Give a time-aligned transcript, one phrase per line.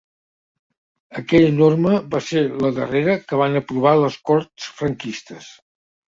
[1.19, 5.55] Aquella norma va ser la darrera que van aprovar les Corts franquistes.